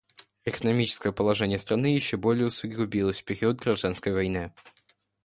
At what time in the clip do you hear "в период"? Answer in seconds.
3.21-3.59